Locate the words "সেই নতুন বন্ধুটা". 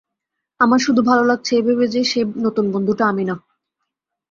2.03-3.03